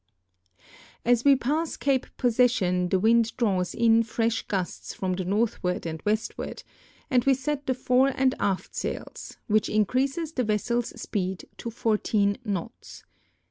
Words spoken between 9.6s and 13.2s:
increases the vessel's speed to 14 knots.